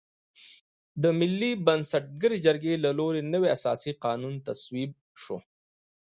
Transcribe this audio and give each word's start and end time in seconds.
د 1.01 1.03
ملي 1.19 1.51
بنسټګرې 1.65 2.37
جرګې 2.45 2.73
له 2.85 2.89
لوري 2.99 3.21
نوی 3.33 3.49
اساسي 3.57 3.91
قانون 4.03 4.33
تصویب 4.47 4.91
شو. 5.21 5.37